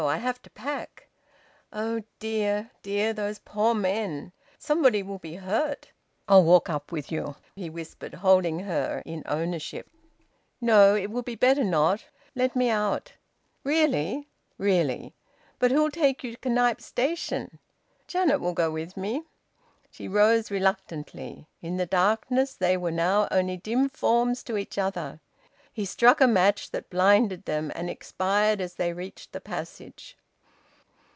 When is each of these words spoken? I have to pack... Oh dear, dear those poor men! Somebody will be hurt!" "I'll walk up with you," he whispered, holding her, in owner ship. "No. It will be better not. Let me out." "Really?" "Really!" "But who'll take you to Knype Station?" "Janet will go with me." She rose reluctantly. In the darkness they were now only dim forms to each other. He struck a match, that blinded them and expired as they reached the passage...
I 0.07 0.17
have 0.17 0.41
to 0.41 0.49
pack... 0.49 1.09
Oh 1.71 2.01
dear, 2.17 2.71
dear 2.81 3.13
those 3.13 3.37
poor 3.37 3.75
men! 3.75 4.31
Somebody 4.57 5.03
will 5.03 5.19
be 5.19 5.35
hurt!" 5.35 5.91
"I'll 6.27 6.43
walk 6.43 6.71
up 6.71 6.91
with 6.91 7.11
you," 7.11 7.35
he 7.55 7.69
whispered, 7.69 8.15
holding 8.15 8.61
her, 8.61 9.03
in 9.05 9.21
owner 9.27 9.59
ship. 9.59 9.91
"No. 10.59 10.95
It 10.95 11.11
will 11.11 11.21
be 11.21 11.35
better 11.35 11.63
not. 11.63 12.05
Let 12.35 12.55
me 12.55 12.71
out." 12.71 13.13
"Really?" 13.63 14.27
"Really!" 14.57 15.13
"But 15.59 15.69
who'll 15.69 15.91
take 15.91 16.23
you 16.23 16.35
to 16.35 16.49
Knype 16.49 16.81
Station?" 16.81 17.59
"Janet 18.07 18.41
will 18.41 18.55
go 18.55 18.71
with 18.71 18.97
me." 18.97 19.21
She 19.91 20.07
rose 20.07 20.49
reluctantly. 20.49 21.47
In 21.61 21.77
the 21.77 21.85
darkness 21.85 22.55
they 22.55 22.75
were 22.75 22.89
now 22.89 23.27
only 23.29 23.55
dim 23.55 23.87
forms 23.87 24.41
to 24.45 24.57
each 24.57 24.79
other. 24.79 25.19
He 25.73 25.85
struck 25.85 26.19
a 26.19 26.27
match, 26.27 26.71
that 26.71 26.89
blinded 26.89 27.45
them 27.45 27.71
and 27.73 27.89
expired 27.89 28.59
as 28.59 28.75
they 28.75 28.91
reached 28.91 29.31
the 29.31 29.39
passage... 29.39 30.17